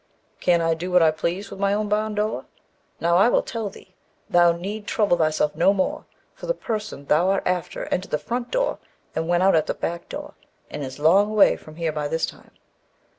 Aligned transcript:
"Can't 0.39 0.63
I 0.63 0.73
do 0.73 0.89
what 0.89 1.03
I 1.03 1.11
please 1.11 1.51
with 1.51 1.59
my 1.59 1.75
own 1.75 1.87
barn 1.87 2.15
door? 2.15 2.45
Now 2.99 3.17
I 3.17 3.29
will 3.29 3.43
tell 3.43 3.69
thee; 3.69 3.93
thou 4.27 4.51
need 4.51 4.87
trouble 4.87 5.15
thyself 5.15 5.55
no 5.55 5.73
more, 5.75 6.05
for 6.33 6.47
the 6.47 6.55
person 6.55 7.05
thou 7.05 7.29
art 7.29 7.43
after 7.45 7.85
entered 7.91 8.09
the 8.09 8.17
front 8.17 8.49
door 8.49 8.79
and 9.13 9.27
went 9.27 9.43
out 9.43 9.55
at 9.55 9.67
the 9.67 9.75
back 9.75 10.09
door, 10.09 10.33
and 10.71 10.83
is 10.83 10.97
a 10.97 11.03
long 11.03 11.35
way 11.35 11.55
from 11.55 11.75
here 11.75 11.91
by 11.91 12.07
this 12.07 12.25
time. 12.25 12.49